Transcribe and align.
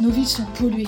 Nos 0.00 0.10
villes 0.10 0.26
sont 0.26 0.46
polluées. 0.56 0.86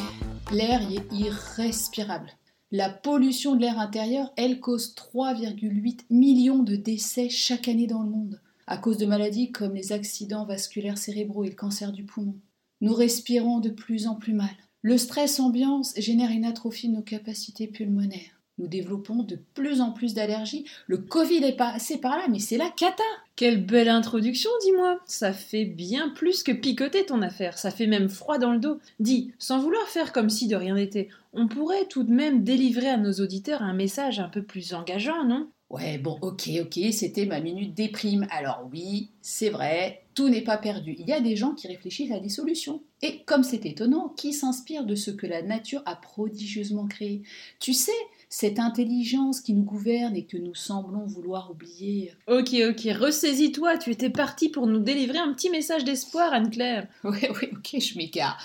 L'air 0.52 0.82
y 0.89 0.96
est 0.96 1.12
irrespirable. 1.12 2.30
La 2.71 2.89
pollution 2.89 3.57
de 3.57 3.61
l'air 3.61 3.80
intérieur, 3.80 4.30
elle, 4.37 4.61
cause 4.61 4.95
3,8 4.95 6.05
millions 6.11 6.62
de 6.62 6.77
décès 6.77 7.29
chaque 7.29 7.66
année 7.66 7.89
dans 7.89 8.02
le 8.02 8.11
monde, 8.11 8.41
à 8.68 8.79
cause 8.79 8.98
de 8.98 9.07
maladies 9.07 9.50
comme 9.50 9.75
les 9.75 9.91
accidents 9.91 10.46
vasculaires 10.46 10.98
cérébraux 10.98 11.43
et 11.43 11.50
le 11.50 11.57
cancer 11.57 11.91
du 11.91 12.05
poumon. 12.05 12.37
Nous 12.80 12.94
respirons 12.94 13.60
de 13.60 13.68
plus 13.68 14.06
en 14.06 14.14
plus 14.14 14.32
mal. 14.32 14.48
Le 14.82 14.96
stress 14.96 15.38
ambiance 15.38 15.92
génère 15.98 16.30
une 16.30 16.46
atrophie 16.46 16.88
de 16.88 16.95
nos 16.95 17.02
capacités 17.02 17.66
pulmonaires. 17.66 18.41
Nous 18.56 18.68
développons 18.68 19.22
de 19.22 19.38
plus 19.55 19.80
en 19.80 19.91
plus 19.91 20.14
d'allergies. 20.14 20.64
Le 20.86 20.98
Covid 20.98 21.45
est 21.45 21.56
passé 21.56 21.98
par 21.98 22.16
là, 22.16 22.27
mais 22.28 22.38
c'est 22.38 22.56
la 22.58 22.70
cata. 22.70 23.02
Quelle 23.36 23.64
belle 23.64 23.88
introduction, 23.88 24.50
dis-moi. 24.62 24.98
Ça 25.06 25.32
fait 25.32 25.64
bien 25.64 26.10
plus 26.10 26.42
que 26.42 26.52
picoter 26.52 27.06
ton 27.06 27.22
affaire. 27.22 27.58
Ça 27.58 27.70
fait 27.70 27.86
même 27.86 28.08
froid 28.08 28.38
dans 28.38 28.52
le 28.52 28.58
dos. 28.58 28.78
Dis, 28.98 29.33
sans 29.38 29.60
vouloir 29.60 29.86
faire 29.88 30.12
comme 30.12 30.30
si 30.30 30.47
de 30.47 30.56
rien 30.56 30.74
n'était, 30.74 31.08
on 31.33 31.48
pourrait 31.48 31.86
tout 31.86 32.02
de 32.02 32.12
même 32.12 32.44
délivrer 32.44 32.88
à 32.88 32.98
nos 32.98 33.12
auditeurs 33.12 33.62
un 33.62 33.74
message 33.74 34.20
un 34.20 34.28
peu 34.28 34.42
plus 34.42 34.74
engageant, 34.74 35.24
non? 35.24 35.48
Ouais, 35.70 35.98
bon, 35.98 36.19
ok, 36.20 36.51
ok, 36.62 36.80
c'était 36.92 37.27
ma 37.27 37.38
minute 37.38 37.74
déprime. 37.74 38.27
Alors 38.30 38.69
oui, 38.73 39.11
c'est 39.23 39.51
vrai, 39.51 40.02
tout 40.15 40.28
n'est 40.28 40.42
pas 40.42 40.59
perdu. 40.59 40.97
Il 40.98 41.09
y 41.09 41.12
a 41.12 41.20
des 41.20 41.37
gens 41.37 41.55
qui 41.55 41.69
réfléchissent 41.69 42.11
à 42.11 42.19
des 42.19 42.28
solutions. 42.28 42.83
Et 43.02 43.23
comme 43.23 43.45
c'est 43.45 43.65
étonnant, 43.65 44.09
qui 44.09 44.33
s'inspire 44.33 44.84
de 44.84 44.97
ce 44.97 45.12
que 45.12 45.28
la 45.28 45.42
nature 45.42 45.83
a 45.87 45.95
prodigieusement 45.95 46.89
créé? 46.89 47.22
Tu 47.61 47.72
sais, 47.72 47.92
cette 48.28 48.59
intelligence 48.59 49.41
qui 49.41 49.55
nous 49.55 49.62
gouverne 49.62 50.17
et 50.17 50.25
que 50.25 50.36
nous 50.36 50.56
semblons 50.56 51.06
vouloir 51.06 51.53
oublier. 51.53 52.12
Ok, 52.27 52.53
ok, 52.69 52.92
ressaisis-toi, 52.98 53.78
tu 53.78 53.91
étais 53.91 54.11
partie 54.11 54.48
pour 54.48 54.66
nous 54.66 54.81
délivrer 54.81 55.19
un 55.19 55.33
petit 55.33 55.50
message 55.50 55.84
d'espoir, 55.84 56.33
Anne-Claire. 56.33 56.89
Oui, 57.05 57.19
oui, 57.22 57.48
ok, 57.53 57.81
je 57.81 57.97
m'égare. 57.97 58.39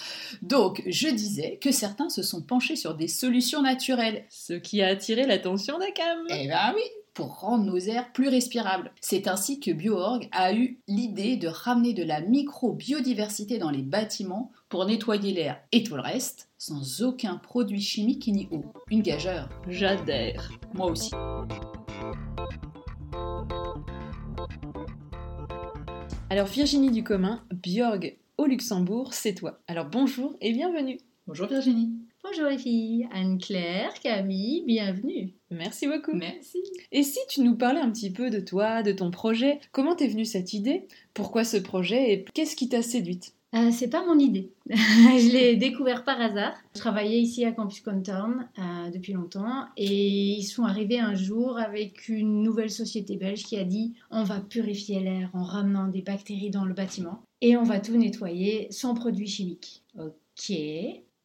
Donc, 0.43 0.83
je 0.85 1.07
disais 1.07 1.57
que 1.59 1.71
certains 1.71 2.09
se 2.09 2.21
sont 2.21 2.41
penchés 2.41 2.75
sur 2.75 2.93
des 2.93 3.07
solutions 3.07 3.63
naturelles. 3.63 4.25
Ce 4.29 4.53
qui 4.53 4.81
a 4.81 4.87
attiré 4.87 5.25
l'attention 5.25 5.77
d'Akam. 5.79 6.25
Eh 6.29 6.47
ben 6.47 6.73
oui, 6.75 6.81
pour 7.15 7.39
rendre 7.39 7.63
nos 7.63 7.77
airs 7.77 8.11
plus 8.11 8.27
respirables. 8.27 8.91
C'est 9.01 9.27
ainsi 9.27 9.59
que 9.59 9.71
BioOrg 9.71 10.27
a 10.31 10.53
eu 10.53 10.79
l'idée 10.87 11.37
de 11.37 11.47
ramener 11.47 11.93
de 11.93 12.03
la 12.03 12.21
micro-biodiversité 12.21 13.57
dans 13.57 13.71
les 13.71 13.81
bâtiments 13.81 14.51
pour 14.69 14.85
nettoyer 14.85 15.33
l'air 15.33 15.59
et 15.71 15.81
tout 15.81 15.95
le 15.95 16.01
reste 16.01 16.49
sans 16.59 17.01
aucun 17.01 17.37
produit 17.37 17.81
chimique 17.81 18.27
ni 18.27 18.47
eau. 18.51 18.65
Une 18.91 19.01
gageure. 19.01 19.49
J'adhère. 19.67 20.51
Moi 20.73 20.91
aussi. 20.91 21.11
Alors 26.29 26.47
Virginie 26.47 26.91
Ducommun, 26.91 27.43
Bjorg 27.51 28.17
au 28.37 28.45
Luxembourg, 28.45 29.13
c'est 29.13 29.35
toi. 29.35 29.61
Alors 29.67 29.85
bonjour 29.85 30.35
et 30.41 30.51
bienvenue. 30.51 30.97
Bonjour 31.27 31.47
Virginie. 31.47 31.93
Bonjour 32.27 32.49
les 32.49 32.57
filles, 32.57 33.07
Anne-Claire, 33.11 33.93
Camille, 34.01 34.63
bienvenue. 34.65 35.35
Merci 35.51 35.87
beaucoup. 35.87 36.15
Merci. 36.15 36.57
Et 36.91 37.03
si 37.03 37.19
tu 37.29 37.41
nous 37.41 37.55
parlais 37.55 37.79
un 37.79 37.91
petit 37.91 38.11
peu 38.11 38.31
de 38.31 38.39
toi, 38.39 38.81
de 38.81 38.91
ton 38.91 39.11
projet, 39.11 39.59
comment 39.71 39.95
t'es 39.95 40.07
venue 40.07 40.25
cette 40.25 40.53
idée? 40.53 40.87
Pourquoi 41.13 41.43
ce 41.43 41.57
projet 41.57 42.11
et 42.11 42.25
qu'est-ce 42.33 42.55
qui 42.55 42.67
t'a 42.67 42.81
séduite? 42.81 43.35
Euh, 43.53 43.69
c'est 43.71 43.89
pas 43.89 44.03
mon 44.03 44.17
idée. 44.17 44.51
je 44.69 45.31
l'ai 45.31 45.55
découvert 45.55 46.03
par 46.03 46.19
hasard. 46.19 46.55
Je 46.73 46.79
travaillais 46.79 47.21
ici 47.21 47.45
à 47.45 47.51
Campus 47.51 47.81
Contorn 47.81 48.49
euh, 48.57 48.89
depuis 48.89 49.13
longtemps 49.13 49.65
et 49.77 50.31
ils 50.33 50.43
sont 50.43 50.63
arrivés 50.63 50.99
un 50.99 51.13
jour 51.13 51.59
avec 51.59 52.09
une 52.09 52.41
nouvelle 52.41 52.71
société 52.71 53.17
belge 53.17 53.43
qui 53.43 53.57
a 53.57 53.63
dit 53.63 53.93
on 54.09 54.23
va 54.23 54.39
purifier 54.39 54.99
l'air 54.99 55.29
en 55.33 55.43
ramenant 55.43 55.87
des 55.87 56.01
bactéries 56.01 56.49
dans 56.49 56.65
le 56.65 56.73
bâtiment 56.73 57.21
et 57.41 57.55
on 57.55 57.63
va 57.63 57.79
tout 57.79 57.95
nettoyer 57.95 58.67
sans 58.71 58.95
produits 58.95 59.27
chimiques. 59.27 59.83
Ok. 59.99 60.51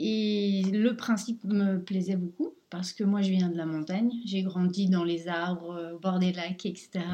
Et 0.02 0.62
le 0.72 0.96
principe 0.96 1.44
me 1.44 1.78
plaisait 1.78 2.16
beaucoup 2.16 2.54
parce 2.70 2.92
que 2.92 3.04
moi 3.04 3.20
je 3.20 3.30
viens 3.30 3.48
de 3.48 3.56
la 3.56 3.66
montagne, 3.66 4.12
j'ai 4.24 4.42
grandi 4.42 4.88
dans 4.88 5.04
les 5.04 5.28
arbres, 5.28 5.72
euh, 5.72 5.96
au 5.96 5.98
bord 5.98 6.18
des 6.20 6.32
lacs, 6.32 6.64
etc. 6.64 7.04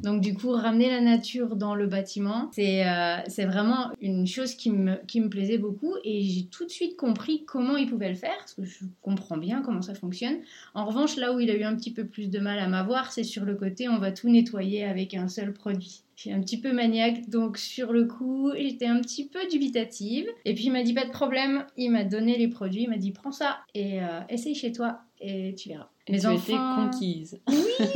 Donc 0.00 0.22
du 0.22 0.34
coup, 0.34 0.50
ramener 0.50 0.90
la 0.90 1.00
nature 1.00 1.54
dans 1.54 1.74
le 1.74 1.86
bâtiment, 1.86 2.50
c'est 2.52 2.88
euh, 2.88 3.18
c'est 3.28 3.44
vraiment 3.44 3.92
une 4.00 4.26
chose 4.26 4.54
qui 4.54 4.70
me, 4.70 4.96
qui 5.06 5.20
me 5.20 5.28
plaisait 5.28 5.58
beaucoup 5.58 5.94
et 6.02 6.22
j'ai 6.22 6.46
tout 6.46 6.64
de 6.64 6.70
suite 6.70 6.96
compris 6.96 7.44
comment 7.44 7.76
il 7.76 7.88
pouvait 7.88 8.08
le 8.08 8.16
faire, 8.16 8.36
parce 8.38 8.54
que 8.54 8.64
je 8.64 8.86
comprends 9.02 9.36
bien 9.36 9.62
comment 9.62 9.82
ça 9.82 9.94
fonctionne. 9.94 10.38
En 10.74 10.86
revanche, 10.86 11.16
là 11.16 11.32
où 11.32 11.38
il 11.38 11.50
a 11.50 11.54
eu 11.54 11.62
un 11.62 11.76
petit 11.76 11.92
peu 11.92 12.06
plus 12.06 12.28
de 12.28 12.40
mal 12.40 12.58
à 12.58 12.66
m'avoir, 12.66 13.12
c'est 13.12 13.24
sur 13.24 13.44
le 13.44 13.54
côté 13.54 13.88
on 13.88 13.98
va 13.98 14.10
tout 14.10 14.30
nettoyer 14.30 14.84
avec 14.84 15.14
un 15.14 15.28
seul 15.28 15.52
produit. 15.52 16.02
Je 16.16 16.22
suis 16.22 16.32
un 16.32 16.40
petit 16.40 16.60
peu 16.60 16.72
maniaque, 16.72 17.28
donc 17.28 17.58
sur 17.58 17.92
le 17.92 18.04
coup, 18.04 18.52
j'étais 18.56 18.86
un 18.86 19.00
petit 19.00 19.28
peu 19.28 19.46
dubitative. 19.48 20.26
Et 20.44 20.54
puis 20.54 20.64
il 20.64 20.72
m'a 20.72 20.82
dit 20.82 20.94
pas 20.94 21.04
de 21.04 21.10
problème, 21.10 21.66
il 21.76 21.90
m'a 21.90 22.04
donné 22.04 22.36
les 22.38 22.48
produits, 22.48 22.82
il 22.82 22.90
m'a 22.90 22.98
dit 22.98 23.12
prends 23.12 23.32
ça 23.32 23.60
et 23.74 24.02
euh, 24.02 24.20
essaye 24.28 24.54
chez 24.54 24.72
toi 24.72 25.00
et 25.22 25.54
tu 25.54 25.68
verras. 25.68 25.88
Et 26.08 26.18
tu 26.18 26.26
enfants... 26.26 26.90
conquise. 26.90 27.40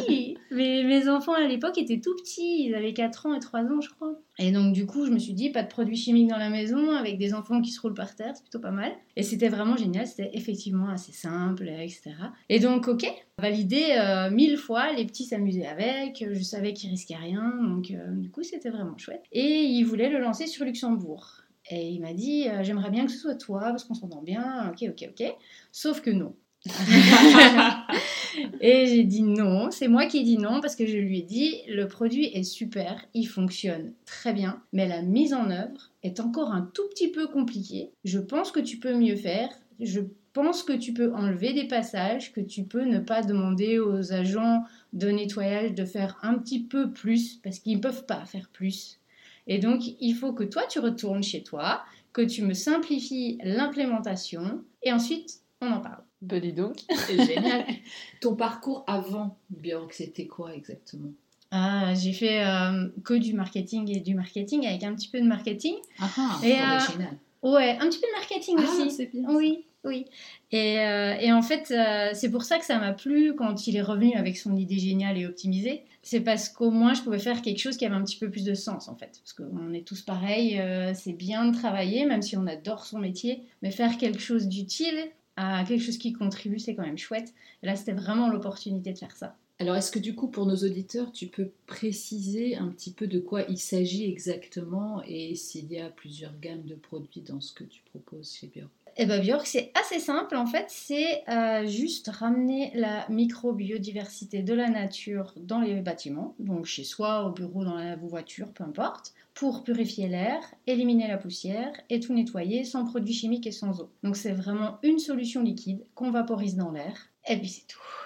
Oui, 0.09 0.37
mais 0.50 0.84
mes 0.84 1.09
enfants 1.09 1.34
à 1.34 1.47
l'époque 1.47 1.76
étaient 1.76 2.00
tout 2.00 2.14
petits, 2.16 2.66
ils 2.66 2.75
avaient 2.75 2.92
4 2.92 3.26
ans 3.26 3.34
et 3.34 3.41
3 3.41 3.60
ans 3.64 3.81
je 3.81 3.91
crois. 3.91 4.14
Et 4.38 4.53
donc 4.53 4.72
du 4.72 4.87
coup 4.87 5.04
je 5.06 5.10
me 5.10 5.19
suis 5.19 5.32
dit 5.32 5.50
pas 5.50 5.62
de 5.62 5.69
produits 5.69 5.97
chimiques 5.97 6.28
dans 6.28 6.38
la 6.38 6.48
maison 6.48 6.92
avec 6.92 7.19
des 7.19 7.34
enfants 7.34 7.60
qui 7.60 7.70
se 7.70 7.81
roulent 7.81 7.94
par 7.94 8.15
terre, 8.15 8.32
c'est 8.34 8.42
plutôt 8.42 8.60
pas 8.60 8.70
mal. 8.70 8.92
Et 9.16 9.22
c'était 9.22 9.48
vraiment 9.48 9.76
génial, 9.76 10.06
c'était 10.06 10.31
effectivement 10.34 10.88
assez 10.88 11.12
simple, 11.12 11.69
etc. 11.69 12.12
Et 12.48 12.60
donc 12.60 12.86
ok, 12.86 13.06
validé 13.38 13.97
euh, 13.98 14.31
mille 14.31 14.56
fois, 14.56 14.92
les 14.92 15.04
petits 15.04 15.25
s'amusaient 15.25 15.66
avec, 15.66 16.25
je 16.31 16.42
savais 16.42 16.72
qu'ils 16.72 16.91
risquaient 16.91 17.16
rien, 17.16 17.53
donc 17.62 17.91
euh, 17.91 18.12
du 18.12 18.31
coup 18.31 18.44
c'était 18.44 18.70
vraiment 18.70 18.97
chouette. 18.98 19.25
Et 19.32 19.65
ils 19.65 19.84
voulaient 19.84 20.10
le 20.10 20.20
lancer 20.20 20.47
sur 20.47 20.65
Luxembourg. 20.65 21.42
Et 21.69 21.88
il 21.88 22.00
m'a 22.00 22.12
dit, 22.12 22.48
euh, 22.48 22.62
j'aimerais 22.62 22.91
bien 22.91 23.06
que 23.06 23.12
ce 23.12 23.19
soit 23.19 23.34
toi, 23.34 23.60
parce 23.60 23.84
qu'on 23.84 23.94
s'entend 23.94 24.22
bien, 24.22 24.70
ok, 24.70 24.88
ok, 24.88 25.09
ok. 25.10 25.34
Sauf 25.72 26.00
que 26.00 26.10
non. 26.10 26.34
et 28.60 28.87
j'ai 28.87 29.04
dit 29.04 29.22
non, 29.22 29.71
c'est 29.71 29.88
moi 29.88 30.06
qui 30.06 30.19
ai 30.19 30.22
dit 30.22 30.38
non 30.38 30.60
parce 30.60 30.77
que 30.77 30.87
je 30.87 30.97
lui 30.97 31.21
ai 31.21 31.22
dit 31.22 31.62
le 31.69 31.87
produit 31.88 32.27
est 32.27 32.43
super, 32.43 33.04
il 33.15 33.27
fonctionne 33.27 33.93
très 34.04 34.32
bien, 34.32 34.62
mais 34.72 34.88
la 34.88 35.03
mise 35.03 35.34
en 35.34 35.50
œuvre 35.50 35.91
est 36.03 36.21
encore 36.21 36.53
un 36.53 36.71
tout 36.75 36.88
petit 36.91 37.10
peu 37.10 37.27
compliquée. 37.27 37.91
Je 38.04 38.19
pense 38.19 38.50
que 38.50 38.60
tu 38.60 38.78
peux 38.78 38.94
mieux 38.94 39.16
faire. 39.16 39.49
Je 39.81 40.00
pense 40.32 40.62
que 40.62 40.72
tu 40.72 40.93
peux 40.93 41.15
enlever 41.15 41.54
des 41.54 41.66
passages, 41.66 42.32
que 42.32 42.41
tu 42.41 42.65
peux 42.65 42.84
ne 42.84 42.98
pas 42.98 43.22
demander 43.22 43.78
aux 43.78 44.12
agents 44.12 44.65
de 44.93 45.09
nettoyage 45.09 45.75
de 45.75 45.84
faire 45.84 46.19
un 46.22 46.34
petit 46.34 46.62
peu 46.62 46.91
plus 46.91 47.37
parce 47.43 47.59
qu'ils 47.59 47.77
ne 47.77 47.83
peuvent 47.83 48.04
pas 48.04 48.25
faire 48.27 48.50
plus. 48.53 49.00
Et 49.47 49.59
donc, 49.59 49.83
il 50.00 50.15
faut 50.15 50.33
que 50.33 50.44
toi, 50.44 50.65
tu 50.69 50.78
retournes 50.78 51.22
chez 51.22 51.43
toi, 51.43 51.83
que 52.12 52.22
tu 52.22 52.43
me 52.43 52.53
simplifies 52.54 53.38
l'implémentation 53.44 54.62
et 54.83 54.93
ensuite, 54.93 55.41
on 55.60 55.71
en 55.71 55.81
parle. 55.81 56.03
Ben 56.22 56.41
dis 56.41 56.53
donc. 56.53 56.77
C'est 57.06 57.25
génial. 57.25 57.66
Ton 58.21 58.34
parcours 58.37 58.84
avant 58.87 59.38
Björk, 59.50 59.93
c'était 59.93 60.27
quoi 60.27 60.54
exactement? 60.54 61.10
Ah, 61.50 61.94
j'ai 61.94 62.12
fait 62.12 62.44
euh, 62.44 62.88
que 63.04 63.15
du 63.15 63.32
marketing 63.32 63.91
et 63.94 64.00
du 64.00 64.15
marketing 64.15 64.66
avec 64.66 64.82
un 64.82 64.94
petit 64.94 65.09
peu 65.09 65.21
de 65.21 65.27
marketing. 65.27 65.75
Ah, 66.00 66.10
ah 66.16 66.41
et, 66.43 66.53
euh, 66.53 66.77
original. 66.77 67.19
Ouais, 67.43 67.77
un 67.78 67.88
petit 67.88 68.00
peu 68.00 68.06
de 68.06 68.19
marketing 68.19 68.56
ah, 68.59 68.62
aussi. 68.62 68.91
c'est 68.91 69.06
bien. 69.06 69.28
Oui, 69.28 69.65
oui. 69.84 70.06
Et, 70.50 70.81
euh, 70.81 71.15
et 71.21 71.32
en 71.32 71.43
fait, 71.43 71.72
c'est 72.15 72.31
pour 72.31 72.43
ça 72.43 72.59
que 72.59 72.65
ça 72.65 72.78
m'a 72.78 72.93
plu 72.93 73.34
quand 73.37 73.66
il 73.66 73.77
est 73.77 73.83
revenu 73.83 74.15
avec 74.15 74.37
son 74.37 74.56
idée 74.56 74.78
géniale 74.78 75.19
et 75.19 75.27
optimisée. 75.27 75.84
C'est 76.03 76.21
parce 76.21 76.48
qu'au 76.48 76.71
moins 76.71 76.94
je 76.94 77.03
pouvais 77.03 77.19
faire 77.19 77.43
quelque 77.43 77.59
chose 77.59 77.77
qui 77.77 77.84
avait 77.84 77.94
un 77.94 78.04
petit 78.04 78.16
peu 78.16 78.31
plus 78.31 78.44
de 78.44 78.54
sens 78.54 78.88
en 78.88 78.97
fait. 78.97 79.21
Parce 79.22 79.33
qu'on 79.33 79.72
est 79.72 79.87
tous 79.87 80.03
pareils, 80.03 80.60
c'est 80.94 81.12
bien 81.12 81.47
de 81.47 81.56
travailler, 81.56 82.06
même 82.06 82.22
si 82.22 82.37
on 82.37 82.47
adore 82.47 82.84
son 82.86 82.98
métier, 82.98 83.45
mais 83.62 83.71
faire 83.71 83.97
quelque 83.98 84.21
chose 84.21 84.48
d'utile, 84.48 85.10
à 85.36 85.65
quelque 85.65 85.83
chose 85.83 85.98
qui 85.98 86.12
contribue, 86.12 86.59
c'est 86.59 86.74
quand 86.74 86.83
même 86.83 86.98
chouette. 86.98 87.34
Et 87.62 87.66
là, 87.66 87.77
c'était 87.77 87.92
vraiment 87.92 88.28
l'opportunité 88.28 88.92
de 88.92 88.98
faire 88.98 89.16
ça. 89.16 89.36
Alors, 89.59 89.77
est-ce 89.77 89.91
que 89.91 89.98
du 89.98 90.15
coup, 90.15 90.28
pour 90.28 90.44
nos 90.44 90.56
auditeurs, 90.56 91.12
tu 91.12 91.28
peux 91.28 91.50
préciser 91.66 92.56
un 92.56 92.68
petit 92.68 92.92
peu 92.92 93.06
de 93.06 93.18
quoi 93.18 93.42
il 93.48 93.59
s'agit 93.59 94.04
exactement 94.04 95.03
et 95.06 95.34
s'il 95.34 95.72
y 95.72 95.78
a 95.78 95.88
plusieurs 95.88 96.38
gammes 96.41 96.65
de 96.65 96.74
produits 96.74 97.22
dans 97.22 97.41
ce 97.41 97.54
que 97.54 97.65
tu 97.65 97.83
proposes 97.83 98.34
chez 98.34 98.48
Björk 98.48 98.71
eh 98.98 99.04
bien, 99.04 99.21
Björk, 99.21 99.47
c'est 99.47 99.72
assez 99.75 100.01
simple 100.01 100.37
en 100.37 100.47
fait. 100.47 100.66
C'est 100.69 101.22
euh, 101.28 101.66
juste 101.66 102.09
ramener 102.09 102.72
la 102.75 103.07
micro-biodiversité 103.10 104.43
de 104.43 104.54
la 104.54 104.69
nature 104.69 105.34
dans 105.37 105.60
les 105.60 105.81
bâtiments, 105.83 106.34
donc 106.39 106.65
chez 106.65 106.84
soi, 106.84 107.25
au 107.25 107.31
bureau, 107.31 107.65
dans 107.65 107.75
la 107.75 107.97
voiture, 107.97 108.53
peu 108.53 108.65
importe 108.65 109.13
pour 109.34 109.65
purifier 109.65 110.09
l'air, 110.09 110.41
éliminer 110.66 111.09
la 111.09 111.19
poussière 111.19 111.72
et 111.91 112.01
tout 112.01 112.15
nettoyer 112.15 112.65
sans 112.65 112.87
produits 112.87 113.13
chimiques 113.13 113.47
et 113.47 113.53
sans 113.53 113.83
eau. 113.83 113.91
Donc 114.03 114.16
c'est 114.16 114.33
vraiment 114.33 114.78
une 114.83 114.98
solution 114.98 115.43
liquide 115.43 115.84
qu'on 115.95 116.10
vaporise 116.10 116.57
dans 116.57 116.71
l'air 116.71 117.10
et 117.28 117.37
puis 117.37 117.48
c'est 117.48 117.66
tout. 117.66 118.05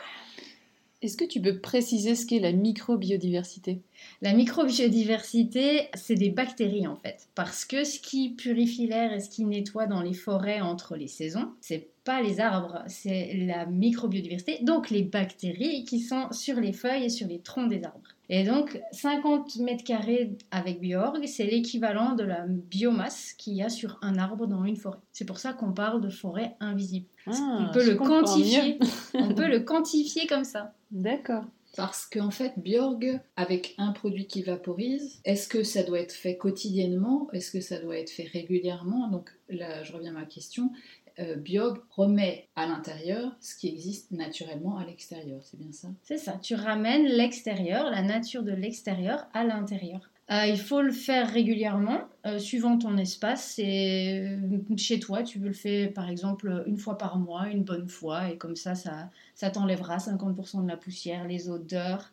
Est-ce 1.02 1.17
que 1.17 1.25
tu 1.25 1.41
peux 1.41 1.58
préciser 1.58 2.14
ce 2.14 2.26
qu'est 2.26 2.41
la 2.41 2.52
microbiodiversité? 2.52 3.81
La 4.20 4.35
microbiodiversité, 4.35 5.88
c'est 5.94 6.14
des 6.14 6.29
bactéries 6.29 6.87
en 6.87 6.97
fait. 6.97 7.29
Parce 7.35 7.64
que 7.64 7.85
ce 7.85 7.99
qui 7.99 8.31
purifie 8.31 8.87
l'air 8.87 9.12
et 9.12 9.20
ce 9.20 9.31
qui 9.31 9.44
nettoie 9.44 9.87
dans 9.87 10.02
les 10.02 10.12
forêts 10.12 10.61
entre 10.61 10.97
les 10.97 11.08
saisons, 11.08 11.52
c'est 11.62 11.88
pas 12.05 12.23
les 12.23 12.41
arbres, 12.41 12.82
c'est 12.87 13.35
la 13.35 13.67
microbiodiversité, 13.67 14.58
donc 14.62 14.91
les 14.91 15.02
bactéries 15.02 15.85
qui 15.85 16.00
sont 16.00 16.31
sur 16.32 16.58
les 16.61 16.73
feuilles 16.73 17.05
et 17.05 17.08
sur 17.08 17.29
les 17.29 17.41
troncs 17.41 17.69
des 17.69 17.85
arbres. 17.85 18.00
Et 18.32 18.44
donc 18.44 18.81
50 18.93 19.56
mètres 19.56 19.82
carrés 19.82 20.37
avec 20.52 20.81
Bjorg, 20.81 21.19
c'est 21.26 21.47
l'équivalent 21.47 22.14
de 22.14 22.23
la 22.23 22.47
biomasse 22.47 23.32
qu'il 23.32 23.55
y 23.55 23.62
a 23.62 23.69
sur 23.69 23.99
un 24.02 24.19
arbre 24.19 24.47
dans 24.47 24.64
une 24.64 24.76
forêt. 24.76 24.99
C'est 25.12 25.25
pour 25.25 25.38
ça 25.38 25.52
qu'on 25.52 25.73
parle 25.73 26.00
de 26.00 26.11
forêt 26.11 26.56
invisible. 26.61 27.06
Ah, 27.26 27.69
on 27.69 27.73
peut 27.73 27.85
le 27.85 27.97
quantifier. 27.97 28.79
on 29.14 29.35
peut 29.35 29.49
le 29.49 29.61
quantifier 29.61 30.26
comme 30.29 30.44
ça. 30.44 30.73
D'accord. 30.93 31.44
Parce 31.76 32.06
qu'en 32.06 32.31
fait, 32.31 32.53
Bjorg, 32.56 33.20
avec 33.37 33.75
un 33.79 33.93
produit 33.93 34.26
qui 34.26 34.43
vaporise, 34.43 35.20
est-ce 35.25 35.46
que 35.46 35.62
ça 35.62 35.82
doit 35.82 36.00
être 36.00 36.12
fait 36.12 36.37
quotidiennement? 36.37 37.29
Est-ce 37.32 37.53
que 37.53 37.61
ça 37.61 37.79
doit 37.79 37.96
être 37.96 38.11
fait 38.11 38.29
régulièrement? 38.32 39.08
Donc 39.08 39.31
là, 39.49 39.82
je 39.85 39.93
reviens 39.93 40.11
à 40.11 40.20
ma 40.20 40.25
question. 40.25 40.73
Euh, 41.20 41.37
Bjorg 41.37 41.78
remet 41.90 42.49
à 42.56 42.67
l'intérieur 42.67 43.32
ce 43.40 43.56
qui 43.56 43.69
existe 43.69 44.11
naturellement 44.11 44.78
à 44.78 44.84
l'extérieur, 44.84 45.43
c'est 45.43 45.58
bien 45.58 45.72
ça? 45.72 45.88
C'est 46.02 46.19
ça, 46.19 46.38
tu 46.38 46.55
ramènes 46.55 47.06
l'extérieur, 47.06 47.90
la 47.90 48.02
nature 48.02 48.43
de 48.43 48.52
l'extérieur 48.52 49.26
à 49.34 49.44
l'intérieur. 49.44 50.11
Euh, 50.31 50.46
il 50.46 50.58
faut 50.58 50.81
le 50.81 50.93
faire 50.93 51.28
régulièrement, 51.28 52.02
euh, 52.25 52.38
suivant 52.38 52.78
ton 52.78 52.96
espace. 52.96 53.58
Euh, 53.58 54.38
chez 54.76 55.00
toi, 55.00 55.25
tu 55.25 55.40
veux 55.40 55.49
le 55.49 55.55
faire 55.55 55.93
par 55.93 56.08
exemple 56.08 56.62
une 56.67 56.76
fois 56.76 56.96
par 56.96 57.19
mois, 57.19 57.49
une 57.49 57.64
bonne 57.64 57.88
fois, 57.88 58.31
et 58.31 58.38
comme 58.38 58.55
ça, 58.55 58.76
ça, 58.76 59.11
ça 59.34 59.50
t'enlèvera 59.50 59.96
50% 59.96 60.62
de 60.62 60.69
la 60.69 60.76
poussière, 60.76 61.26
les 61.26 61.50
odeurs, 61.50 62.12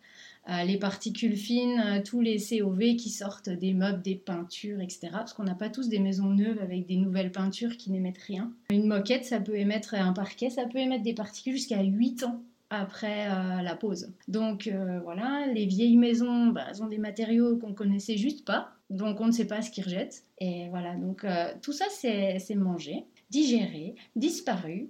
les 0.66 0.78
particules 0.78 1.36
fines, 1.36 1.82
euh, 1.86 2.02
tous 2.04 2.22
les 2.22 2.38
COV 2.38 2.96
qui 2.96 3.10
sortent 3.10 3.50
des 3.50 3.74
meubles, 3.74 4.02
des 4.02 4.16
peintures, 4.16 4.80
etc. 4.82 5.10
Parce 5.12 5.34
qu'on 5.34 5.44
n'a 5.44 5.56
pas 5.56 5.70
tous 5.70 5.90
des 5.90 6.00
maisons 6.00 6.30
neuves 6.30 6.60
avec 6.62 6.86
des 6.86 6.96
nouvelles 6.96 7.32
peintures 7.32 7.78
qui 7.78 7.92
n'émettent 7.92 8.18
rien. 8.18 8.52
Une 8.70 8.88
moquette, 8.88 9.26
ça 9.26 9.40
peut 9.40 9.58
émettre 9.58 9.94
un 9.94 10.14
parquet, 10.14 10.50
ça 10.50 10.66
peut 10.66 10.80
émettre 10.80 11.04
des 11.04 11.14
particules 11.14 11.54
jusqu'à 11.54 11.82
8 11.82 12.24
ans 12.24 12.42
après 12.70 13.28
euh, 13.30 13.62
la 13.62 13.76
pause. 13.76 14.12
Donc 14.28 14.68
euh, 14.68 15.00
voilà, 15.04 15.48
les 15.54 15.66
vieilles 15.66 15.98
maisons, 15.98 16.48
bah, 16.48 16.66
elles 16.70 16.84
ont 16.84 16.88
des 16.88 16.98
matériaux 16.98 17.58
qu'on 17.58 17.74
connaissait 17.74 18.18
juste 18.18 18.46
pas, 18.46 18.72
donc 18.90 19.22
on 19.22 19.28
ne 19.28 19.32
sait 19.32 19.48
pas 19.48 19.62
ce 19.62 19.72
qu'ils 19.72 19.86
rejettent. 19.86 20.24
Et 20.40 20.68
voilà, 20.70 20.96
donc 20.96 21.24
euh, 21.24 21.52
tout 21.62 21.74
ça 21.74 21.86
c'est 21.90 22.56
mangé, 22.56 23.06
digéré, 23.30 23.96
disparu. 24.16 24.90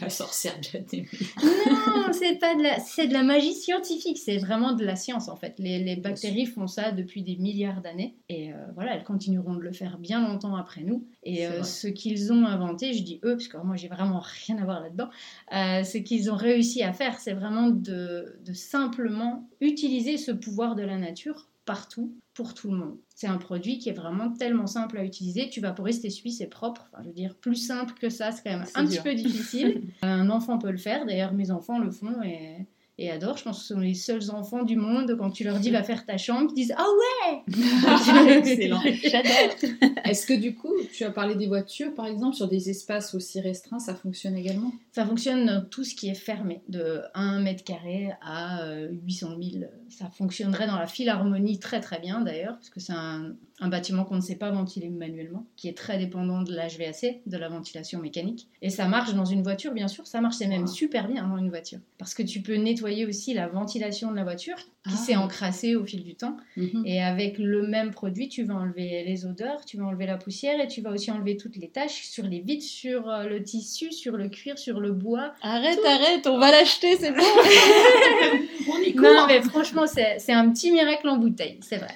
La 0.00 0.08
sorcière 0.08 0.54
de 0.58 0.78
la. 0.78 0.84
Non, 1.70 2.12
c'est 2.12 2.38
pas 2.38 2.54
de 2.54 2.62
la, 2.62 2.80
c'est 2.80 3.08
de 3.08 3.12
la 3.12 3.22
magie 3.22 3.52
scientifique, 3.52 4.16
c'est 4.18 4.38
vraiment 4.38 4.72
de 4.72 4.84
la 4.84 4.96
science 4.96 5.28
en 5.28 5.36
fait. 5.36 5.54
Les, 5.58 5.82
les 5.82 5.96
bactéries 5.96 6.46
font 6.46 6.66
ça 6.66 6.90
depuis 6.90 7.22
des 7.22 7.36
milliards 7.36 7.82
d'années 7.82 8.16
et 8.28 8.52
euh, 8.52 8.56
voilà, 8.74 8.96
elles 8.96 9.04
continueront 9.04 9.54
de 9.54 9.60
le 9.60 9.72
faire 9.72 9.98
bien 9.98 10.26
longtemps 10.26 10.56
après 10.56 10.82
nous. 10.82 11.06
Et 11.24 11.46
euh, 11.46 11.62
ce 11.62 11.88
qu'ils 11.88 12.32
ont 12.32 12.46
inventé, 12.46 12.94
je 12.94 13.02
dis 13.02 13.20
eux 13.24 13.36
parce 13.36 13.48
que 13.48 13.58
moi 13.58 13.76
j'ai 13.76 13.88
vraiment 13.88 14.22
rien 14.46 14.56
à 14.58 14.64
voir 14.64 14.80
là-dedans, 14.80 15.10
euh, 15.54 15.84
ce 15.84 15.98
qu'ils 15.98 16.30
ont 16.30 16.36
réussi 16.36 16.82
à 16.82 16.94
faire, 16.94 17.18
c'est 17.18 17.34
vraiment 17.34 17.68
de, 17.68 18.40
de 18.44 18.52
simplement 18.54 19.46
utiliser 19.60 20.16
ce 20.16 20.32
pouvoir 20.32 20.74
de 20.74 20.82
la 20.82 20.96
nature 20.96 21.49
partout 21.64 22.14
pour 22.34 22.54
tout 22.54 22.70
le 22.70 22.78
monde. 22.78 22.96
C'est 23.14 23.26
un 23.26 23.36
produit 23.36 23.78
qui 23.78 23.88
est 23.90 23.94
vraiment 23.94 24.30
tellement 24.30 24.66
simple 24.66 24.98
à 24.98 25.04
utiliser. 25.04 25.48
Tu 25.50 25.60
vaporises, 25.60 26.00
t'essuies, 26.00 26.32
c'est 26.32 26.46
propre. 26.46 26.88
Enfin, 26.92 27.02
je 27.02 27.08
veux 27.08 27.14
dire, 27.14 27.34
plus 27.36 27.56
simple 27.56 27.94
que 28.00 28.08
ça, 28.08 28.32
c'est 28.32 28.42
quand 28.42 28.50
même 28.50 28.66
un 28.74 28.84
dur. 28.84 29.02
petit 29.02 29.02
peu 29.02 29.14
difficile. 29.14 29.82
un 30.02 30.30
enfant 30.30 30.58
peut 30.58 30.70
le 30.70 30.78
faire. 30.78 31.06
D'ailleurs, 31.06 31.32
mes 31.32 31.50
enfants 31.50 31.78
le 31.78 31.90
font 31.90 32.22
et, 32.22 32.66
et 32.98 33.10
adorent. 33.10 33.36
Je 33.36 33.44
pense 33.44 33.58
que 33.58 33.62
ce 33.64 33.74
sont 33.74 33.80
les 33.80 33.94
seuls 33.94 34.30
enfants 34.30 34.62
du 34.62 34.76
monde. 34.76 35.16
Quand 35.18 35.30
tu 35.30 35.44
leur 35.44 35.58
dis 35.58 35.70
va 35.70 35.82
faire 35.82 36.06
ta 36.06 36.16
chambre, 36.18 36.50
ils 36.50 36.54
disent 36.54 36.74
ah 36.76 36.86
ouais. 37.28 37.42
Excellent. 38.38 38.80
J'adore. 39.02 39.90
Est-ce 40.04 40.26
que 40.26 40.34
du 40.34 40.54
coup, 40.54 40.72
tu 40.92 41.04
as 41.04 41.10
parlé 41.10 41.34
des 41.34 41.46
voitures, 41.46 41.94
par 41.94 42.06
exemple, 42.06 42.36
sur 42.36 42.48
des 42.48 42.70
espaces 42.70 43.14
aussi 43.14 43.40
restreints, 43.40 43.80
ça 43.80 43.94
fonctionne 43.94 44.36
également? 44.36 44.72
Ça 44.92 45.04
fonctionne 45.04 45.46
dans 45.46 45.64
tout 45.64 45.84
ce 45.84 45.94
qui 45.94 46.08
est 46.08 46.14
fermé, 46.14 46.62
de 46.68 47.02
1 47.14 47.40
mètre 47.40 47.64
carré 47.64 48.10
à 48.22 48.64
euh, 48.64 48.88
800 49.04 49.36
000. 49.40 49.64
Ça 49.90 50.08
fonctionnerait 50.08 50.66
dans 50.66 50.78
la 50.78 50.86
philharmonie 50.86 51.58
très 51.58 51.80
très 51.80 51.98
bien 51.98 52.20
d'ailleurs, 52.20 52.54
parce 52.54 52.70
que 52.70 52.80
c'est 52.80 52.92
un, 52.92 53.34
un 53.58 53.68
bâtiment 53.68 54.04
qu'on 54.04 54.16
ne 54.16 54.20
sait 54.20 54.36
pas 54.36 54.50
ventiler 54.50 54.88
manuellement, 54.88 55.46
qui 55.56 55.68
est 55.68 55.76
très 55.76 55.98
dépendant 55.98 56.42
de 56.42 56.52
l'HVAC, 56.54 57.20
de 57.26 57.36
la 57.36 57.48
ventilation 57.48 58.00
mécanique. 58.00 58.48
Et 58.62 58.70
ça 58.70 58.86
marche 58.88 59.14
dans 59.14 59.24
une 59.24 59.42
voiture, 59.42 59.72
bien 59.72 59.88
sûr, 59.88 60.06
ça 60.06 60.20
marche 60.20 60.36
c'est 60.36 60.46
même 60.46 60.62
Wow. 60.62 60.66
super 60.68 61.08
bien 61.08 61.26
dans 61.28 61.36
une 61.36 61.50
voiture. 61.50 61.80
Parce 61.98 62.14
que 62.14 62.22
tu 62.22 62.40
peux 62.40 62.54
nettoyer 62.56 63.04
aussi 63.04 63.34
la 63.34 63.48
ventilation 63.48 64.10
de 64.10 64.16
la 64.16 64.22
voiture, 64.24 64.56
qui 64.88 64.94
Ah. 64.94 64.96
s'est 64.96 65.16
encrassée 65.16 65.76
au 65.76 65.84
fil 65.84 66.02
du 66.02 66.14
temps. 66.14 66.36
Mhm. 66.56 66.84
Et 66.86 67.02
avec 67.02 67.36
le 67.38 67.66
même 67.66 67.90
produit, 67.90 68.28
tu 68.30 68.44
vas 68.44 68.54
enlever 68.54 69.04
les 69.04 69.26
odeurs, 69.26 69.64
tu 69.66 69.76
vas 69.76 69.84
enlever 69.84 70.06
la 70.06 70.16
poussière 70.16 70.58
et 70.58 70.68
tu 70.68 70.80
vas 70.80 70.90
aussi 70.90 71.10
enlever 71.10 71.36
toutes 71.36 71.56
les 71.56 71.68
taches 71.68 72.04
sur 72.04 72.24
les 72.24 72.40
vitres, 72.40 72.64
sur 72.64 73.08
euh, 73.10 73.24
le 73.24 73.42
tissu, 73.42 73.92
sur 73.92 74.16
le 74.16 74.28
cuir, 74.30 74.56
sur 74.58 74.80
le 74.80 74.92
bois. 74.92 75.34
Arrête, 75.42 75.78
arrête, 75.86 76.26
on 76.26 76.38
va 76.38 76.50
l'acheter, 76.50 76.96
c'est 76.96 77.12
bon. 77.12 77.22
On 78.72 78.78
y 78.80 78.94
court 78.94 79.02
Non, 79.02 79.26
mais 79.26 79.42
franchement, 79.42 79.86
c'est 79.86 80.18
c'est 80.18 80.32
un 80.32 80.48
petit 80.50 80.70
miracle 80.70 81.08
en 81.08 81.18
bouteille, 81.18 81.58
c'est 81.62 81.76
vrai. 81.76 81.88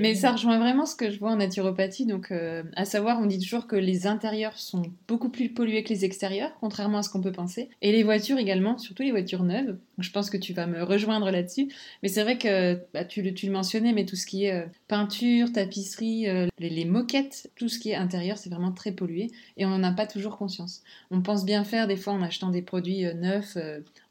Mais 0.00 0.14
ça 0.14 0.32
rejoint 0.32 0.58
vraiment 0.58 0.86
ce 0.86 0.96
que 0.96 1.10
je 1.10 1.18
vois 1.18 1.30
en 1.30 1.36
naturopathie. 1.36 2.06
Donc, 2.06 2.30
euh, 2.30 2.62
à 2.76 2.84
savoir, 2.84 3.20
on 3.20 3.26
dit 3.26 3.38
toujours 3.38 3.66
que 3.66 3.76
les 3.76 4.06
intérieurs 4.06 4.58
sont 4.58 4.82
beaucoup 5.08 5.28
plus 5.28 5.48
pollués 5.48 5.82
que 5.82 5.90
les 5.90 6.04
extérieurs, 6.04 6.52
contrairement 6.60 6.98
à 6.98 7.02
ce 7.02 7.10
qu'on 7.10 7.20
peut 7.20 7.32
penser. 7.32 7.70
Et 7.80 7.92
les 7.92 8.02
voitures 8.02 8.38
également, 8.38 8.78
surtout 8.78 9.02
les 9.02 9.10
voitures 9.10 9.42
neuves. 9.42 9.66
Donc, 9.66 9.78
je 9.98 10.10
pense 10.10 10.30
que 10.30 10.36
tu 10.36 10.52
vas 10.52 10.66
me 10.66 10.82
rejoindre 10.82 11.30
là-dessus. 11.30 11.68
Mais 12.02 12.08
c'est 12.08 12.22
vrai 12.22 12.38
que 12.38 12.80
bah, 12.94 13.04
tu, 13.04 13.22
le, 13.22 13.34
tu 13.34 13.46
le 13.46 13.52
mentionnais, 13.52 13.92
mais 13.92 14.04
tout 14.04 14.16
ce 14.16 14.26
qui 14.26 14.44
est 14.44 14.52
euh, 14.52 14.66
peinture, 14.88 15.52
tapisserie, 15.52 16.28
euh, 16.28 16.46
les, 16.58 16.70
les 16.70 16.84
moquettes, 16.84 17.50
tout 17.56 17.68
ce 17.68 17.78
qui 17.78 17.90
est 17.90 17.96
intérieur, 17.96 18.38
c'est 18.38 18.50
vraiment 18.50 18.72
très 18.72 18.92
pollué. 18.92 19.30
Et 19.56 19.66
on 19.66 19.70
n'en 19.70 19.82
a 19.82 19.92
pas 19.92 20.06
toujours 20.06 20.36
conscience. 20.36 20.82
On 21.10 21.22
pense 21.22 21.44
bien 21.44 21.64
faire 21.64 21.86
des 21.86 21.96
fois 21.96 22.12
en 22.12 22.22
achetant 22.22 22.50
des 22.50 22.62
produits 22.62 23.04
neufs, 23.14 23.56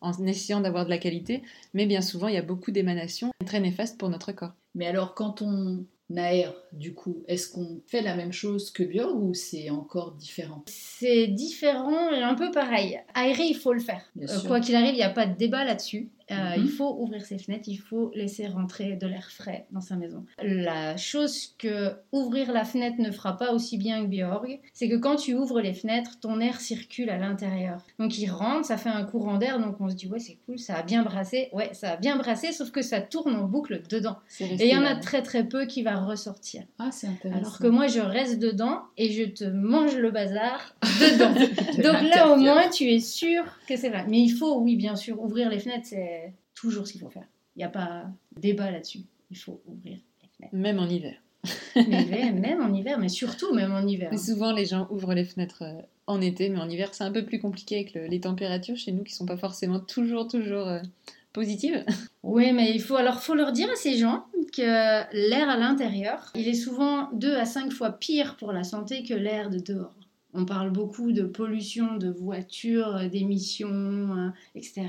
en 0.01 0.11
essayant 0.25 0.61
d'avoir 0.61 0.85
de 0.85 0.89
la 0.89 0.97
qualité. 0.97 1.43
Mais 1.73 1.85
bien 1.85 2.01
souvent, 2.01 2.27
il 2.27 2.35
y 2.35 2.37
a 2.37 2.41
beaucoup 2.41 2.71
d'émanations 2.71 3.31
très 3.45 3.59
néfastes 3.59 3.97
pour 3.97 4.09
notre 4.09 4.31
corps. 4.31 4.53
Mais 4.75 4.87
alors, 4.87 5.13
quand 5.15 5.41
on 5.41 5.85
aère, 6.17 6.53
du 6.73 6.93
coup, 6.93 7.23
est-ce 7.27 7.49
qu'on 7.49 7.81
fait 7.87 8.01
la 8.01 8.15
même 8.15 8.31
chose 8.31 8.71
que 8.71 8.83
Björk 8.83 9.15
ou 9.15 9.33
c'est 9.33 9.69
encore 9.69 10.13
différent? 10.13 10.63
C'est 10.67 11.27
différent 11.27 12.11
et 12.11 12.21
un 12.21 12.35
peu 12.35 12.51
pareil. 12.51 12.99
Aérer, 13.13 13.45
il 13.45 13.55
faut 13.55 13.73
le 13.73 13.79
faire. 13.79 14.03
Euh, 14.21 14.47
quoi 14.47 14.59
qu'il 14.59 14.75
arrive, 14.75 14.93
il 14.93 14.97
n'y 14.97 15.03
a 15.03 15.09
pas 15.09 15.25
de 15.25 15.37
débat 15.37 15.63
là-dessus. 15.63 16.09
Euh, 16.31 16.57
Mhm. 16.57 16.63
Il 16.65 16.69
faut 16.69 16.95
ouvrir 16.99 17.23
ses 17.25 17.37
fenêtres, 17.37 17.67
il 17.67 17.77
faut 17.77 18.11
laisser 18.15 18.47
rentrer 18.47 18.95
de 18.95 19.07
l'air 19.07 19.29
frais 19.31 19.65
dans 19.71 19.81
sa 19.81 19.95
maison. 19.95 20.25
La 20.41 20.97
chose 20.97 21.53
que 21.57 21.93
ouvrir 22.11 22.51
la 22.51 22.63
fenêtre 22.65 22.97
ne 22.99 23.11
fera 23.11 23.37
pas 23.37 23.53
aussi 23.53 23.77
bien 23.77 24.03
que 24.03 24.07
Bjorg, 24.07 24.59
c'est 24.73 24.89
que 24.89 24.95
quand 24.95 25.15
tu 25.15 25.33
ouvres 25.35 25.61
les 25.61 25.73
fenêtres, 25.73 26.19
ton 26.19 26.39
air 26.39 26.59
circule 26.61 27.09
à 27.09 27.17
l'intérieur. 27.17 27.85
Donc 27.99 28.17
il 28.17 28.29
rentre, 28.29 28.65
ça 28.65 28.77
fait 28.77 28.89
un 28.89 29.03
courant 29.03 29.37
d'air, 29.37 29.59
donc 29.59 29.75
on 29.79 29.89
se 29.89 29.95
dit 29.95 30.07
ouais 30.07 30.19
c'est 30.19 30.37
cool, 30.45 30.59
ça 30.59 30.75
a 30.75 30.83
bien 30.83 31.03
brassé. 31.03 31.49
Ouais, 31.53 31.69
ça 31.73 31.91
a 31.91 31.97
bien 31.97 32.15
brassé, 32.17 32.51
sauf 32.51 32.71
que 32.71 32.81
ça 32.81 33.01
tourne 33.01 33.35
en 33.35 33.45
boucle 33.45 33.81
dedans. 33.89 34.17
Et 34.39 34.67
il 34.67 34.73
y 34.73 34.75
en 34.77 34.85
a 34.85 34.95
très 34.95 35.21
très 35.21 35.43
peu 35.43 35.65
qui 35.65 35.83
va 35.83 35.97
ressortir. 35.97 36.63
Ah, 36.79 36.89
c'est 36.91 37.07
intéressant. 37.07 37.39
Alors 37.39 37.59
que 37.59 37.67
moi, 37.67 37.87
je 37.87 37.99
reste 37.99 38.39
dedans 38.39 38.81
et 38.97 39.11
je 39.11 39.23
te 39.23 39.45
mange 39.45 39.95
le 39.95 40.11
bazar 40.11 40.75
dedans. 40.83 41.33
De 41.33 41.81
Donc 41.83 42.15
là, 42.15 42.31
au 42.31 42.35
moins, 42.37 42.69
tu 42.69 42.85
es 42.91 42.99
sûr 42.99 43.43
que 43.67 43.75
c'est 43.75 43.89
vrai. 43.89 44.05
Mais 44.07 44.19
il 44.19 44.29
faut, 44.29 44.59
oui, 44.59 44.75
bien 44.75 44.95
sûr, 44.95 45.21
ouvrir 45.21 45.49
les 45.49 45.59
fenêtres, 45.59 45.85
c'est 45.87 46.20
toujours 46.61 46.87
ce 46.87 46.93
qu'il 46.93 47.01
faut 47.01 47.09
faire. 47.09 47.27
Il 47.55 47.59
n'y 47.59 47.65
a 47.65 47.69
pas 47.69 48.05
débat 48.39 48.71
là-dessus. 48.71 48.99
Il 49.29 49.37
faut 49.37 49.61
ouvrir 49.65 49.97
les 50.21 50.29
fenêtres. 50.37 50.55
Même 50.55 50.79
en 50.79 50.87
hiver. 50.87 51.15
Mais 51.75 52.31
même 52.31 52.61
en 52.61 52.71
hiver, 52.73 52.99
mais 52.99 53.09
surtout 53.09 53.53
même 53.53 53.73
en 53.73 53.85
hiver. 53.87 54.09
Mais 54.11 54.17
souvent, 54.17 54.51
les 54.51 54.65
gens 54.65 54.87
ouvrent 54.91 55.13
les 55.15 55.25
fenêtres 55.25 55.63
euh, 55.63 55.81
en 56.07 56.21
été, 56.21 56.49
mais 56.49 56.59
en 56.59 56.69
hiver, 56.69 56.89
c'est 56.93 57.03
un 57.03 57.11
peu 57.11 57.25
plus 57.25 57.39
compliqué 57.39 57.75
avec 57.77 57.93
le- 57.95 58.05
les 58.07 58.19
températures 58.19 58.77
chez 58.77 58.91
nous 58.91 59.03
qui 59.03 59.13
sont 59.13 59.25
pas 59.25 59.37
forcément 59.37 59.79
toujours, 59.79 60.27
toujours 60.27 60.67
euh, 60.67 60.79
positives. 61.33 61.83
Oui, 62.23 62.51
mais 62.53 62.71
il 62.71 62.79
faut 62.79 62.95
alors 62.97 63.19
faut 63.19 63.33
leur 63.33 63.51
dire 63.51 63.67
à 63.71 63.75
ces 63.75 63.97
gens 63.97 64.25
que 64.55 64.61
l'air 64.61 65.49
à 65.49 65.57
l'intérieur, 65.57 66.31
il 66.35 66.47
est 66.47 66.53
souvent 66.53 67.09
2 67.13 67.35
à 67.35 67.45
5 67.45 67.71
fois 67.73 67.89
pire 67.91 68.37
pour 68.37 68.51
la 68.51 68.63
santé 68.63 69.01
que 69.03 69.15
l'air 69.15 69.49
de 69.49 69.57
dehors. 69.57 69.95
On 70.35 70.45
parle 70.45 70.69
beaucoup 70.69 71.11
de 71.13 71.23
pollution, 71.23 71.97
de 71.97 72.09
voitures, 72.11 73.09
d'émissions, 73.09 73.69
euh, 73.69 74.29
etc. 74.53 74.85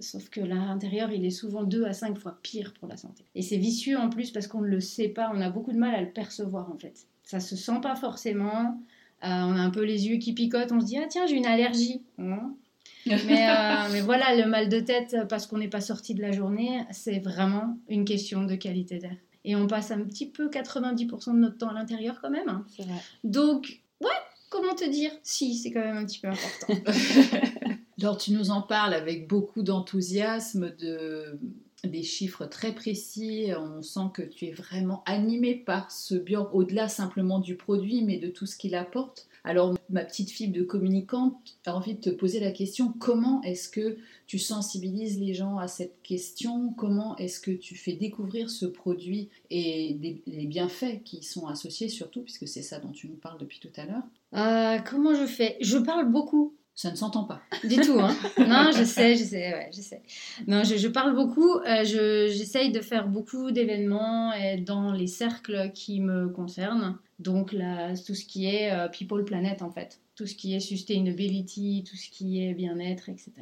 Sauf 0.00 0.28
que 0.30 0.40
l'air 0.40 0.70
intérieur, 0.70 1.10
il 1.10 1.24
est 1.24 1.30
souvent 1.30 1.64
2 1.64 1.84
à 1.84 1.92
5 1.92 2.16
fois 2.18 2.38
pire 2.42 2.72
pour 2.78 2.88
la 2.88 2.96
santé. 2.96 3.24
Et 3.34 3.42
c'est 3.42 3.56
vicieux 3.56 3.98
en 3.98 4.10
plus 4.10 4.30
parce 4.30 4.46
qu'on 4.46 4.60
ne 4.60 4.68
le 4.68 4.80
sait 4.80 5.08
pas, 5.08 5.30
on 5.34 5.40
a 5.40 5.50
beaucoup 5.50 5.72
de 5.72 5.78
mal 5.78 5.94
à 5.94 6.00
le 6.00 6.10
percevoir 6.10 6.70
en 6.70 6.76
fait. 6.78 7.06
Ça 7.24 7.40
se 7.40 7.56
sent 7.56 7.80
pas 7.82 7.96
forcément. 7.96 8.80
Euh, 9.24 9.26
on 9.26 9.56
a 9.56 9.60
un 9.60 9.70
peu 9.70 9.82
les 9.82 10.06
yeux 10.06 10.18
qui 10.18 10.32
picotent, 10.34 10.70
on 10.70 10.80
se 10.80 10.86
dit 10.86 10.98
ah 10.98 11.06
tiens 11.10 11.26
j'ai 11.26 11.34
une 11.36 11.46
allergie. 11.46 12.02
Hein 12.18 12.54
mais, 13.06 13.48
euh, 13.48 13.88
mais 13.92 14.00
voilà, 14.02 14.36
le 14.36 14.46
mal 14.48 14.68
de 14.68 14.80
tête 14.80 15.16
parce 15.28 15.46
qu'on 15.46 15.58
n'est 15.58 15.68
pas 15.68 15.80
sorti 15.80 16.14
de 16.14 16.20
la 16.22 16.30
journée, 16.30 16.84
c'est 16.90 17.18
vraiment 17.18 17.78
une 17.88 18.04
question 18.04 18.44
de 18.44 18.54
qualité 18.54 18.98
d'air. 18.98 19.16
Et 19.44 19.56
on 19.56 19.66
passe 19.66 19.90
un 19.90 20.00
petit 20.02 20.26
peu 20.26 20.48
90% 20.48 21.32
de 21.32 21.38
notre 21.38 21.58
temps 21.58 21.70
à 21.70 21.72
l'intérieur 21.72 22.20
quand 22.20 22.30
même. 22.30 22.48
hein. 22.48 22.66
Vrai. 22.78 23.00
Donc, 23.24 23.80
ouais, 24.00 24.08
comment 24.50 24.74
te 24.74 24.88
dire? 24.88 25.10
Si, 25.22 25.54
c'est 25.54 25.70
quand 25.70 25.80
même 25.80 25.96
un 25.96 26.04
petit 26.04 26.20
peu 26.20 26.28
important. 26.28 26.74
Alors 28.00 28.16
tu 28.16 28.32
nous 28.32 28.50
en 28.50 28.62
parles 28.62 28.94
avec 28.94 29.26
beaucoup 29.26 29.62
d'enthousiasme, 29.62 30.72
de, 30.78 31.38
des 31.82 32.04
chiffres 32.04 32.46
très 32.46 32.72
précis, 32.72 33.50
on 33.58 33.82
sent 33.82 34.10
que 34.14 34.22
tu 34.22 34.46
es 34.46 34.52
vraiment 34.52 35.02
animé 35.04 35.56
par 35.56 35.90
ce 35.90 36.14
Björk, 36.14 36.54
au-delà 36.54 36.88
simplement 36.88 37.40
du 37.40 37.56
produit, 37.56 38.04
mais 38.04 38.18
de 38.18 38.28
tout 38.28 38.46
ce 38.46 38.56
qu'il 38.56 38.76
apporte. 38.76 39.26
Alors 39.42 39.74
ma 39.90 40.04
petite 40.04 40.30
fibre 40.30 40.56
de 40.56 40.62
communicante 40.62 41.56
a 41.66 41.74
envie 41.74 41.94
de 41.94 42.00
te 42.00 42.10
poser 42.10 42.38
la 42.38 42.52
question, 42.52 42.92
comment 43.00 43.42
est-ce 43.42 43.68
que 43.68 43.96
tu 44.26 44.38
sensibilises 44.38 45.18
les 45.18 45.34
gens 45.34 45.58
à 45.58 45.66
cette 45.66 46.00
question? 46.02 46.72
Comment 46.76 47.16
est-ce 47.16 47.40
que 47.40 47.50
tu 47.50 47.74
fais 47.74 47.94
découvrir 47.94 48.48
ce 48.50 48.66
produit 48.66 49.28
et 49.50 50.22
les 50.26 50.46
bienfaits 50.46 51.02
qui 51.04 51.18
y 51.18 51.22
sont 51.22 51.46
associés 51.46 51.88
surtout, 51.88 52.20
puisque 52.22 52.46
c'est 52.46 52.62
ça 52.62 52.78
dont 52.78 52.92
tu 52.92 53.08
nous 53.08 53.16
parles 53.16 53.40
depuis 53.40 53.58
tout 53.58 53.72
à 53.76 53.86
l'heure? 53.86 54.04
Euh, 54.34 54.78
Comment 54.88 55.14
je 55.14 55.26
fais? 55.26 55.56
Je 55.60 55.78
parle 55.78 56.10
beaucoup. 56.10 56.54
Ça 56.78 56.92
ne 56.92 56.96
s'entend 56.96 57.24
pas. 57.24 57.40
Du 57.64 57.74
tout, 57.80 57.98
hein. 57.98 58.14
Non, 58.38 58.70
je 58.70 58.84
sais, 58.84 59.16
je 59.16 59.24
sais, 59.24 59.52
ouais, 59.52 59.68
je 59.74 59.80
sais. 59.80 60.00
Non, 60.46 60.62
je, 60.62 60.86
parle 60.86 61.12
beaucoup. 61.12 61.58
Euh, 61.58 61.82
J'essaye 61.82 62.70
de 62.70 62.80
faire 62.80 63.08
beaucoup 63.08 63.50
d'événements 63.50 64.30
dans 64.64 64.92
les 64.92 65.08
cercles 65.08 65.72
qui 65.74 66.00
me 66.00 66.28
concernent. 66.28 66.96
Donc, 67.18 67.50
là, 67.50 67.96
tout 67.96 68.14
ce 68.14 68.24
qui 68.24 68.46
est 68.46 68.70
euh, 68.70 68.86
people 68.86 69.24
planet, 69.24 69.62
en 69.62 69.72
fait. 69.72 69.98
Tout 70.14 70.26
ce 70.26 70.36
qui 70.36 70.54
est 70.54 70.60
sustainability, 70.60 71.82
tout 71.84 71.96
ce 71.96 72.10
qui 72.10 72.44
est 72.44 72.54
bien-être, 72.54 73.08
etc. 73.08 73.32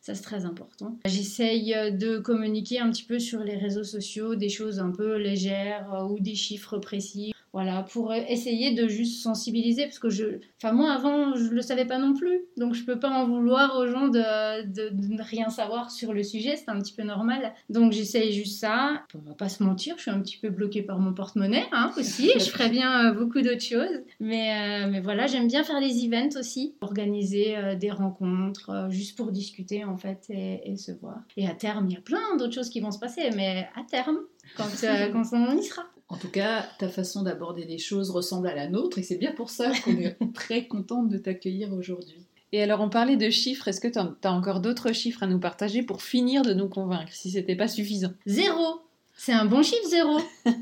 Ça, 0.00 0.14
c'est 0.14 0.22
très 0.22 0.46
important. 0.46 0.96
J'essaye 1.04 1.74
de 1.92 2.16
communiquer 2.16 2.78
un 2.78 2.90
petit 2.90 3.04
peu 3.04 3.18
sur 3.18 3.40
les 3.40 3.58
réseaux 3.58 3.84
sociaux 3.84 4.36
des 4.36 4.48
choses 4.48 4.78
un 4.78 4.90
peu 4.90 5.16
légères 5.16 5.92
euh, 5.92 6.04
ou 6.04 6.18
des 6.18 6.34
chiffres 6.34 6.78
précis 6.78 7.34
voilà, 7.56 7.84
pour 7.84 8.12
essayer 8.12 8.74
de 8.74 8.86
juste 8.86 9.22
sensibiliser, 9.22 9.84
parce 9.84 9.98
que 9.98 10.10
je, 10.10 10.40
enfin 10.60 10.74
moi 10.74 10.92
avant 10.92 11.34
je 11.34 11.48
le 11.48 11.62
savais 11.62 11.86
pas 11.86 11.96
non 11.98 12.12
plus, 12.12 12.42
donc 12.58 12.74
je 12.74 12.84
peux 12.84 12.98
pas 12.98 13.08
en 13.08 13.26
vouloir 13.26 13.78
aux 13.78 13.86
gens 13.86 14.08
de, 14.08 14.66
de, 14.66 14.90
ne 14.92 15.22
rien 15.22 15.48
savoir 15.48 15.90
sur 15.90 16.12
le 16.12 16.22
sujet, 16.22 16.56
c'est 16.56 16.68
un 16.68 16.78
petit 16.78 16.92
peu 16.92 17.02
normal. 17.02 17.54
Donc 17.70 17.92
j'essaye 17.92 18.34
juste 18.34 18.60
ça. 18.60 19.04
On 19.14 19.26
va 19.26 19.34
pas 19.34 19.48
se 19.48 19.62
mentir, 19.62 19.94
je 19.96 20.02
suis 20.02 20.10
un 20.10 20.20
petit 20.20 20.36
peu 20.36 20.50
bloquée 20.50 20.82
par 20.82 20.98
mon 20.98 21.14
porte-monnaie 21.14 21.64
hein, 21.72 21.92
aussi. 21.96 22.30
je 22.38 22.44
ferais 22.44 22.68
bien 22.68 23.06
euh, 23.06 23.12
beaucoup 23.12 23.40
d'autres 23.40 23.64
choses, 23.64 24.02
mais 24.20 24.84
euh, 24.84 24.90
mais 24.90 25.00
voilà, 25.00 25.26
j'aime 25.26 25.48
bien 25.48 25.64
faire 25.64 25.80
les 25.80 26.04
events 26.04 26.38
aussi, 26.38 26.74
organiser 26.82 27.56
euh, 27.56 27.74
des 27.74 27.90
rencontres 27.90 28.88
juste 28.90 29.16
pour 29.16 29.32
discuter 29.32 29.82
en 29.82 29.96
fait 29.96 30.26
et, 30.28 30.72
et 30.72 30.76
se 30.76 30.92
voir. 30.92 31.20
Et 31.38 31.48
à 31.48 31.54
terme, 31.54 31.86
il 31.88 31.94
y 31.94 31.96
a 31.96 32.02
plein 32.02 32.36
d'autres 32.36 32.52
choses 32.52 32.68
qui 32.68 32.80
vont 32.80 32.90
se 32.90 32.98
passer, 32.98 33.30
mais 33.34 33.66
à 33.74 33.82
terme, 33.82 34.18
quand, 34.58 34.68
quand 35.14 35.24
on 35.32 35.56
y 35.56 35.64
sera. 35.64 35.84
En 36.08 36.16
tout 36.16 36.30
cas, 36.30 36.64
ta 36.78 36.88
façon 36.88 37.22
d'aborder 37.22 37.64
les 37.64 37.78
choses 37.78 38.10
ressemble 38.10 38.46
à 38.46 38.54
la 38.54 38.68
nôtre 38.68 38.98
et 38.98 39.02
c'est 39.02 39.16
bien 39.16 39.32
pour 39.32 39.50
ça 39.50 39.72
qu'on 39.84 39.96
est 39.96 40.16
très 40.34 40.66
contente 40.66 41.08
de 41.08 41.18
t'accueillir 41.18 41.72
aujourd'hui. 41.72 42.26
Et 42.52 42.62
alors, 42.62 42.80
on 42.80 42.88
parlait 42.88 43.16
de 43.16 43.28
chiffres. 43.28 43.66
Est-ce 43.66 43.80
que 43.80 43.88
tu 43.88 43.98
as 43.98 44.32
encore 44.32 44.60
d'autres 44.60 44.92
chiffres 44.92 45.22
à 45.22 45.26
nous 45.26 45.40
partager 45.40 45.82
pour 45.82 46.02
finir 46.02 46.42
de 46.42 46.54
nous 46.54 46.68
convaincre, 46.68 47.12
si 47.12 47.30
c'était 47.30 47.56
pas 47.56 47.66
suffisant? 47.66 48.12
Zéro 48.24 48.82
C'est 49.16 49.32
un 49.32 49.46
bon 49.46 49.64
chiffre, 49.64 49.88
zéro 49.88 50.20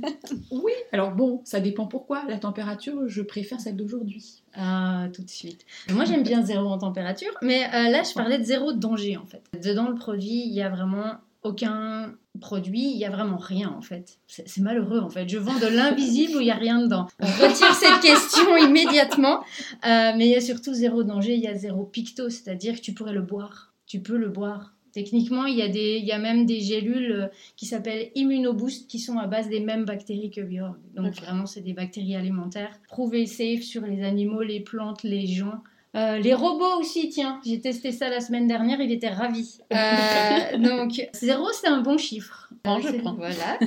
Oui, 0.50 0.72
alors 0.92 1.12
bon, 1.12 1.42
ça 1.44 1.60
dépend 1.60 1.86
pourquoi. 1.86 2.24
La 2.26 2.38
température, 2.38 3.06
je 3.06 3.20
préfère 3.20 3.60
celle 3.60 3.76
d'aujourd'hui. 3.76 4.42
Ah, 4.54 5.08
tout 5.12 5.22
de 5.22 5.30
suite. 5.30 5.66
Moi, 5.90 6.06
j'aime 6.06 6.22
bien 6.22 6.42
zéro 6.42 6.66
en 6.68 6.78
température, 6.78 7.34
mais 7.42 7.64
euh, 7.66 7.90
là, 7.90 8.02
je 8.02 8.14
parlais 8.14 8.38
de 8.38 8.44
zéro 8.44 8.72
danger, 8.72 9.18
en 9.18 9.26
fait. 9.26 9.42
Dedans 9.62 9.90
le 9.90 9.94
produit, 9.94 10.46
il 10.46 10.54
y 10.54 10.62
a 10.62 10.70
vraiment 10.70 11.18
aucun 11.42 12.14
produit, 12.40 12.90
il 12.90 12.98
y 12.98 13.04
a 13.04 13.10
vraiment 13.10 13.36
rien 13.36 13.70
en 13.70 13.80
fait. 13.80 14.18
C'est 14.26 14.58
malheureux 14.58 14.98
en 14.98 15.08
fait. 15.08 15.28
Je 15.28 15.38
vends 15.38 15.58
de 15.58 15.66
l'invisible 15.66 16.36
où 16.36 16.40
il 16.40 16.46
y 16.46 16.50
a 16.50 16.56
rien 16.56 16.82
dedans. 16.82 17.06
On 17.20 17.26
retire 17.26 17.74
cette 17.74 18.00
question 18.00 18.56
immédiatement. 18.68 19.40
Euh, 19.86 20.12
mais 20.16 20.26
il 20.26 20.30
y 20.30 20.36
a 20.36 20.40
surtout 20.40 20.74
zéro 20.74 21.04
danger, 21.04 21.34
il 21.34 21.40
y 21.40 21.48
a 21.48 21.54
zéro 21.54 21.84
picto, 21.84 22.28
c'est-à-dire 22.30 22.76
que 22.76 22.80
tu 22.80 22.92
pourrais 22.92 23.12
le 23.12 23.22
boire. 23.22 23.72
Tu 23.86 24.00
peux 24.00 24.16
le 24.16 24.28
boire. 24.28 24.74
Techniquement, 24.92 25.46
il 25.46 25.56
y 25.56 25.62
a, 25.62 25.68
des, 25.68 25.96
il 25.96 26.04
y 26.04 26.12
a 26.12 26.20
même 26.20 26.46
des 26.46 26.60
gélules 26.60 27.12
euh, 27.12 27.26
qui 27.56 27.66
s'appellent 27.66 28.10
Immunoboost 28.14 28.88
qui 28.88 29.00
sont 29.00 29.18
à 29.18 29.26
base 29.26 29.48
des 29.48 29.58
mêmes 29.58 29.84
bactéries 29.84 30.30
que 30.30 30.40
Bjorg. 30.40 30.76
Donc 30.94 31.14
vraiment, 31.16 31.46
c'est 31.46 31.62
des 31.62 31.72
bactéries 31.72 32.14
alimentaires. 32.14 32.78
Prouvées 32.86 33.26
safe 33.26 33.62
sur 33.62 33.82
les 33.82 34.04
animaux, 34.04 34.42
les 34.42 34.60
plantes, 34.60 35.02
les 35.02 35.26
gens. 35.26 35.62
Euh, 35.94 36.18
les 36.18 36.34
robots 36.34 36.80
aussi, 36.80 37.08
tiens, 37.08 37.40
j'ai 37.44 37.60
testé 37.60 37.92
ça 37.92 38.08
la 38.08 38.20
semaine 38.20 38.48
dernière, 38.48 38.80
il 38.80 38.90
était 38.90 39.08
ravi. 39.08 39.58
Euh, 39.72 40.58
donc, 40.58 41.08
zéro, 41.12 41.46
c'est 41.52 41.68
un 41.68 41.82
bon 41.82 41.98
chiffre. 41.98 42.50
Bon, 42.64 42.80
je 42.80 42.88
prends. 42.98 43.14
Voilà. 43.14 43.58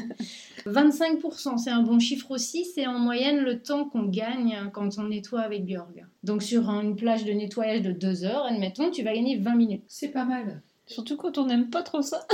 25%, 0.65 1.57
c'est 1.57 1.69
un 1.69 1.83
bon 1.83 1.99
chiffre 1.99 2.31
aussi. 2.31 2.65
C'est 2.65 2.85
en 2.85 2.99
moyenne 2.99 3.39
le 3.39 3.61
temps 3.61 3.85
qu'on 3.85 4.03
gagne 4.03 4.69
quand 4.73 4.97
on 4.97 5.03
nettoie 5.03 5.41
avec 5.41 5.65
Björg. 5.65 6.05
Donc, 6.23 6.43
sur 6.43 6.69
une 6.69 6.95
plage 6.95 7.23
de 7.23 7.31
nettoyage 7.31 7.81
de 7.81 7.91
2 7.91 8.25
heures, 8.25 8.45
admettons, 8.45 8.91
tu 8.91 9.03
vas 9.03 9.13
gagner 9.13 9.37
20 9.37 9.55
minutes. 9.55 9.83
C'est 9.87 10.09
pas 10.09 10.25
mal. 10.25 10.61
Surtout 10.85 11.15
quand 11.17 11.37
on 11.37 11.45
n'aime 11.45 11.69
pas 11.69 11.83
trop 11.83 12.01
ça. 12.01 12.25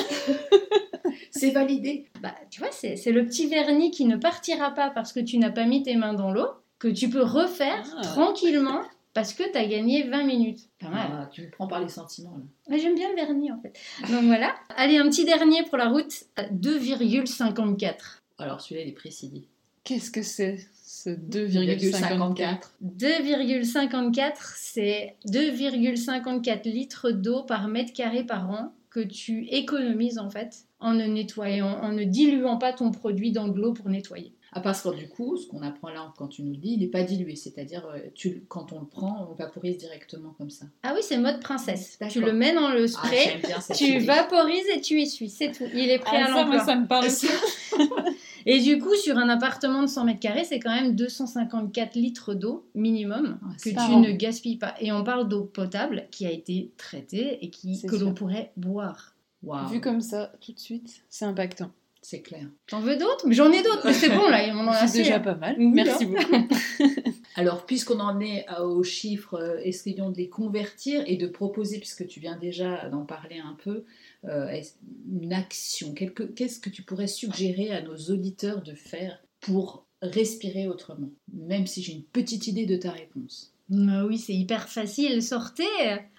c'est 1.32 1.52
validé. 1.52 2.08
Bah, 2.22 2.36
tu 2.50 2.62
vois, 2.62 2.70
c'est 2.72 3.12
le 3.12 3.26
petit 3.26 3.48
vernis 3.48 3.92
qui 3.92 4.06
ne 4.06 4.16
partira 4.16 4.72
pas 4.72 4.90
parce 4.90 5.14
que 5.14 5.20
tu 5.20 5.38
n'as 5.38 5.52
pas 5.52 5.66
mis 5.66 5.84
tes 5.84 5.96
mains 5.96 6.14
dans 6.14 6.32
l'eau, 6.32 6.48
que 6.80 6.88
tu 6.88 7.10
peux 7.10 7.24
refaire 7.24 7.84
ah. 7.98 8.02
tranquillement 8.02 8.82
parce 9.14 9.34
que 9.34 9.44
tu 9.52 9.58
as 9.58 9.66
gagné 9.66 10.04
20 10.04 10.24
minutes. 10.24 10.70
Ah, 10.84 11.30
tu 11.32 11.44
me 11.44 11.50
prends 11.52 11.68
par 11.68 11.80
les 11.80 11.90
sentiments. 11.90 12.38
J'aime 12.70 12.96
bien 12.96 13.10
le 13.10 13.16
vernis 13.16 13.52
en 13.52 13.60
fait. 13.60 13.78
Donc 14.12 14.24
voilà. 14.24 14.56
Allez, 14.76 14.98
un 14.98 15.08
petit 15.10 15.26
dernier 15.26 15.64
pour 15.64 15.78
la 15.78 15.90
route 15.90 16.26
2,54. 16.38 17.94
Alors 18.40 18.62
celui-là, 18.62 18.82
il 18.86 18.90
est 18.90 18.94
précis. 18.94 19.48
Qu'est-ce 19.84 20.12
que 20.12 20.24
c'est 20.24 20.66
ce 20.84 21.10
2,54 21.10 22.60
2,54, 22.84 24.34
c'est 24.56 25.16
2,54 25.28 26.72
litres 26.72 27.12
d'eau 27.12 27.44
par 27.44 27.68
mètre 27.68 27.94
carré 27.94 28.24
par 28.24 28.50
an 28.50 28.74
que 28.90 29.00
tu 29.00 29.46
économises 29.48 30.20
en 30.20 30.30
fait 30.30 30.66
en 30.80 30.94
ne 30.94 31.06
nettoyant, 31.06 31.80
en 31.82 31.92
ne 31.92 32.04
diluant 32.04 32.58
pas 32.58 32.74
ton 32.74 32.92
produit 32.92 33.32
dans 33.32 33.48
de 33.48 33.60
l'eau 33.60 33.74
pour 33.74 33.90
nettoyer. 33.90 34.34
À 34.56 34.62
parce 34.62 34.82
que 34.82 34.90
du 34.96 35.08
coup, 35.10 35.38
ce 35.38 35.48
qu'on 35.48 35.62
apprend 35.62 35.90
là 35.90 36.14
quand 36.18 36.28
tu 36.28 36.44
nous 36.44 36.52
le 36.52 36.58
dis, 36.58 36.74
il 36.74 36.80
n'est 36.80 36.88
pas 36.88 37.04
dilué, 37.04 37.36
c'est-à-dire 37.36 37.86
euh, 37.88 38.00
tu, 38.14 38.44
quand 38.48 38.72
on 38.72 38.80
le 38.80 38.86
prend, 38.86 39.28
on 39.30 39.34
vaporise 39.34 39.78
directement 39.78 40.32
comme 40.38 40.50
ça. 40.50 40.66
Ah 40.84 40.94
oui, 40.96 41.02
c'est 41.02 41.18
mode 41.18 41.40
princesse. 41.40 41.98
Tu 42.10 42.22
le 42.22 42.34
mets 42.34 42.54
dans 42.54 42.70
le 42.70 42.84
ah, 42.84 42.88
spray, 42.88 43.42
tu 43.76 44.00
vaporises 44.00 44.68
et 44.76 44.82
tu 44.82 45.02
essuies, 45.02 45.30
c'est 45.30 45.52
tout. 45.52 45.66
Il 45.74 45.90
est 45.90 46.00
prêt 46.00 46.22
ah, 46.22 46.26
à 46.26 46.30
l'emploi. 46.30 46.64
Ça, 46.64 46.76
me 46.76 46.88
parle 46.88 47.08
aussi. 47.08 47.28
et 48.46 48.60
du 48.60 48.80
coup, 48.80 48.96
sur 48.96 49.18
un 49.18 49.30
appartement 49.30 49.82
de 49.82 49.88
100 49.88 50.06
mètres 50.06 50.20
carrés, 50.20 50.44
c'est 50.44 50.60
quand 50.60 50.74
même 50.74 50.96
254 50.96 51.96
litres 51.96 52.34
d'eau 52.34 52.66
minimum 52.76 53.40
ah, 53.42 53.48
que 53.62 53.70
tu 53.70 53.96
ne 53.96 54.12
gaspilles 54.12 54.58
pas. 54.58 54.76
Et 54.80 54.92
on 54.92 55.04
parle 55.04 55.28
d'eau 55.28 55.44
potable 55.44 56.08
qui 56.12 56.26
a 56.26 56.32
été 56.32 56.72
traitée 56.78 57.44
et 57.44 57.50
qui, 57.50 57.82
que 57.82 57.96
l'on 57.96 58.14
pourrait 58.14 58.52
boire. 58.56 59.14
Vu 59.70 59.82
comme 59.82 60.02
ça, 60.02 60.32
tout 60.40 60.54
de 60.54 60.60
suite, 60.60 61.04
c'est 61.10 61.26
impactant. 61.26 61.72
C'est 62.04 62.22
clair. 62.22 62.46
T'en 62.68 62.82
veux 62.82 62.98
d'autres? 62.98 63.26
J'en 63.32 63.50
ai 63.54 63.64
d'autres, 63.64 63.84
mais 63.86 63.94
c'est 63.94 64.10
bon 64.10 64.28
là, 64.28 64.46
on 64.54 64.68
en 64.68 64.68
a 64.68 64.88
C'est 64.88 65.00
déjà 65.00 65.22
pas 65.22 65.36
mal. 65.36 65.56
Merci 65.58 66.06
beaucoup. 66.06 66.48
Alors, 67.36 67.66
puisqu'on 67.66 68.02
en 68.02 68.20
est 68.20 68.46
aux 68.62 68.84
chiffres, 68.84 69.36
euh, 69.36 69.58
essayons 69.64 70.12
de 70.12 70.18
les 70.18 70.28
convertir 70.28 71.02
et 71.08 71.16
de 71.16 71.28
proposer, 71.28 71.80
puisque 71.80 72.06
tu 72.06 72.20
viens 72.20 72.38
déjà 72.38 72.90
d'en 72.90 73.06
parler 73.06 73.40
un 73.40 73.58
peu, 73.64 73.86
euh, 74.26 74.62
une 75.10 75.32
action. 75.32 75.94
Qu'est-ce 75.94 76.60
que 76.60 76.70
tu 76.70 76.84
pourrais 76.84 77.08
suggérer 77.08 77.72
à 77.72 77.82
nos 77.82 77.96
auditeurs 77.96 78.62
de 78.62 78.74
faire 78.74 79.18
pour 79.40 79.86
respirer 80.02 80.68
autrement? 80.68 81.10
Même 81.32 81.68
si 81.68 81.82
j'ai 81.82 81.94
une 81.94 82.04
petite 82.04 82.48
idée 82.48 82.66
de 82.66 82.76
ta 82.76 82.92
réponse. 82.92 83.54
Bah 83.70 84.04
oui, 84.06 84.18
c'est 84.18 84.34
hyper 84.34 84.68
facile. 84.68 85.24
Sortez, 85.24 85.64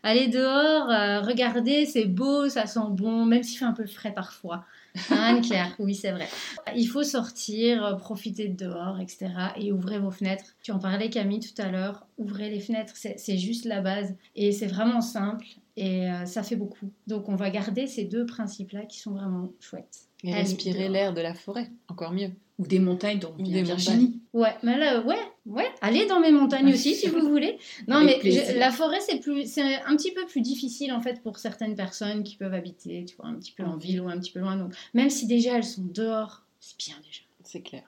allez 0.03 0.29
dehors, 0.29 0.91
euh, 0.91 1.21
regardez, 1.21 1.85
c'est 1.85 2.07
beau, 2.07 2.49
ça 2.49 2.67
sent 2.67 2.81
bon, 2.91 3.26
même 3.26 3.43
s'il 3.43 3.59
fait 3.59 3.67
un 3.67 3.75
peu 3.75 3.87
frais 3.87 4.14
parfois. 4.14 4.64
Anne-Claire, 5.11 5.75
oui, 5.79 5.95
c'est 5.95 6.13
vrai. 6.13 6.29
Il 6.77 6.87
faut 6.87 7.03
sortir, 7.03 7.85
euh, 7.85 7.95
profiter 7.95 8.49
de 8.49 8.65
dehors, 8.67 9.01
etc. 9.01 9.29
Et 9.57 9.73
ouvrez 9.73 9.99
vos 9.99 10.11
fenêtres. 10.11 10.55
Tu 10.63 10.71
en 10.71 10.79
parlais, 10.79 11.11
Camille, 11.11 11.41
tout 11.41 11.61
à 11.61 11.69
l'heure. 11.69 12.07
Ouvrez 12.18 12.50
les 12.50 12.61
fenêtres, 12.61 12.94
c'est 12.97 13.38
juste 13.38 13.64
la 13.64 13.80
base. 13.80 14.14
Et 14.37 14.52
c'est 14.52 14.66
vraiment 14.66 15.00
simple 15.00 15.47
et 15.76 16.09
euh, 16.09 16.25
ça 16.26 16.42
fait 16.42 16.56
beaucoup. 16.56 16.90
Donc, 17.06 17.28
on 17.28 17.35
va 17.35 17.50
garder 17.50 17.87
ces 17.87 18.04
deux 18.04 18.26
principes-là 18.26 18.87
qui 18.87 19.00
sont 19.00 19.12
vraiment 19.12 19.50
chouettes. 19.61 20.09
Et 20.23 20.33
respirer 20.33 20.88
l'air 20.88 21.12
de 21.12 21.21
la 21.21 21.35
forêt, 21.35 21.71
encore 21.88 22.12
mieux. 22.12 22.30
Ou 22.59 22.66
des 22.66 22.78
montagnes 22.78 23.18
dont 23.18 23.35
vient 23.37 23.62
Virginie. 23.64 24.21
Ouais, 24.33 24.54
mais 24.62 24.78
là, 24.78 25.00
ouais, 25.00 25.18
ouais. 25.47 25.66
Allez 25.80 26.06
dans 26.06 26.21
mes 26.21 26.30
montagnes 26.30 26.73
aussi 26.73 26.94
si 26.94 27.09
vous 27.09 27.28
voulez. 27.28 27.59
Non, 27.88 28.04
mais 28.04 28.21
la 28.56 28.71
forêt, 28.71 29.00
c'est 29.00 29.18
plus, 29.18 29.52
c'est 29.52 29.83
un 29.83 29.97
petit 29.97 30.12
peu 30.12 30.25
plus 30.26 30.40
difficile 30.40 30.92
en 30.92 31.00
fait 31.00 31.21
pour 31.23 31.38
certaines 31.38 31.75
personnes 31.75 32.23
qui 32.23 32.37
peuvent 32.37 32.54
habiter, 32.54 33.04
tu 33.04 33.16
vois, 33.16 33.26
un 33.26 33.35
petit 33.35 33.52
peu 33.52 33.64
en 33.64 33.76
ville 33.76 34.00
ou 34.00 34.09
un 34.09 34.18
petit 34.18 34.30
peu 34.30 34.38
loin. 34.38 34.56
Donc, 34.56 34.73
même 34.94 35.11
si 35.11 35.26
déjà 35.26 35.56
elles 35.56 35.64
sont 35.64 35.85
dehors, 35.85 36.44
c'est 36.61 36.78
bien 36.78 36.94
déjà. 37.02 37.23
C'est 37.42 37.61
clair. 37.61 37.83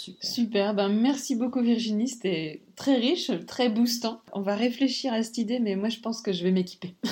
Super. 0.00 0.30
Super. 0.30 0.74
Ben, 0.74 0.88
merci 0.88 1.36
beaucoup 1.36 1.60
Virginie, 1.60 2.08
c'était 2.08 2.62
très 2.74 2.96
riche, 2.96 3.30
très 3.46 3.68
boostant. 3.68 4.22
On 4.32 4.40
va 4.40 4.54
réfléchir 4.54 5.12
à 5.12 5.22
cette 5.22 5.36
idée, 5.36 5.58
mais 5.60 5.76
moi 5.76 5.90
je 5.90 6.00
pense 6.00 6.22
que 6.22 6.32
je 6.32 6.42
vais 6.42 6.50
m'équiper. 6.50 6.94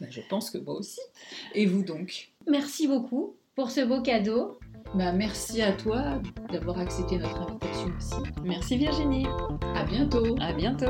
ben, 0.00 0.08
je 0.08 0.20
pense 0.30 0.50
que 0.50 0.56
moi 0.56 0.78
aussi. 0.78 1.00
Et 1.54 1.66
vous 1.66 1.82
donc? 1.82 2.30
Merci 2.48 2.88
beaucoup 2.88 3.36
pour 3.54 3.70
ce 3.70 3.82
beau 3.82 4.00
cadeau. 4.00 4.58
Bah, 4.94 5.12
merci 5.12 5.60
à 5.60 5.72
toi 5.72 6.22
d'avoir 6.50 6.78
accepté 6.78 7.18
notre 7.18 7.42
invitation 7.42 7.92
aussi. 7.98 8.30
Merci 8.42 8.78
Virginie. 8.78 9.26
À 9.74 9.84
bientôt. 9.84 10.36
À 10.40 10.54
bientôt. 10.54 10.86